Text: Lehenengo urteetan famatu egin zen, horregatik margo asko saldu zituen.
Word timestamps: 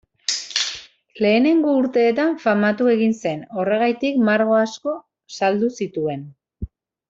Lehenengo 1.23 1.75
urteetan 1.81 2.33
famatu 2.45 2.89
egin 2.95 3.15
zen, 3.25 3.45
horregatik 3.59 4.19
margo 4.33 4.59
asko 4.65 4.99
saldu 5.39 5.73
zituen. 5.83 6.29